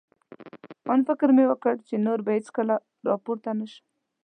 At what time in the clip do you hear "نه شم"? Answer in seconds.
3.59-3.83